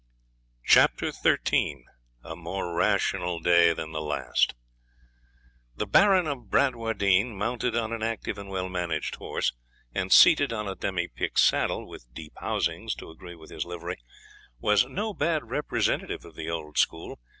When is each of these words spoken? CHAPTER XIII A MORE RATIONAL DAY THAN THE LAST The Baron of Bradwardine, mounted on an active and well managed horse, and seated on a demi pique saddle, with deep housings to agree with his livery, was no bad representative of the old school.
CHAPTER 0.65 1.11
XIII 1.11 1.83
A 2.23 2.35
MORE 2.35 2.73
RATIONAL 2.73 3.39
DAY 3.41 3.71
THAN 3.71 3.91
THE 3.91 4.01
LAST 4.01 4.55
The 5.75 5.85
Baron 5.85 6.25
of 6.25 6.49
Bradwardine, 6.49 7.37
mounted 7.37 7.75
on 7.75 7.93
an 7.93 8.01
active 8.01 8.39
and 8.39 8.49
well 8.49 8.67
managed 8.67 9.17
horse, 9.17 9.53
and 9.93 10.11
seated 10.11 10.51
on 10.51 10.67
a 10.67 10.73
demi 10.73 11.07
pique 11.07 11.37
saddle, 11.37 11.87
with 11.87 12.11
deep 12.15 12.33
housings 12.39 12.95
to 12.95 13.11
agree 13.11 13.35
with 13.35 13.51
his 13.51 13.63
livery, 13.63 13.97
was 14.59 14.87
no 14.87 15.13
bad 15.13 15.51
representative 15.51 16.25
of 16.25 16.33
the 16.33 16.49
old 16.49 16.79
school. 16.79 17.19